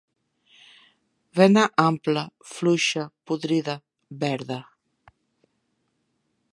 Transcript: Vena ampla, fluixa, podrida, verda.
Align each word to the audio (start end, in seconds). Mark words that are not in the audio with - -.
Vena 1.39 1.65
ampla, 1.83 2.23
fluixa, 2.53 3.05
podrida, 3.31 3.77
verda. 4.25 4.59